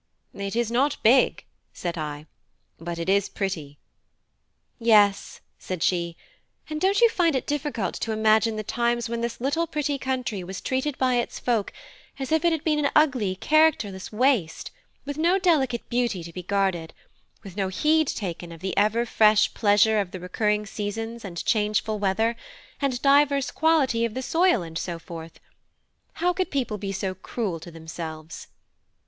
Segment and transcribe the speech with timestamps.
[0.33, 2.25] "It is not big," said I,
[2.79, 3.77] "but it is pretty."
[4.79, 6.15] "Yes," she said,
[6.71, 10.43] "and don't you find it difficult to imagine the times when this little pretty country
[10.43, 11.71] was treated by its folk
[12.17, 14.71] as if it had been an ugly characterless waste,
[15.05, 16.95] with no delicate beauty to be guarded,
[17.43, 21.99] with no heed taken of the ever fresh pleasure of the recurring seasons, and changeful
[21.99, 22.35] weather,
[22.81, 25.39] and diverse quality of the soil, and so forth?
[26.13, 28.47] How could people be so cruel to themselves?"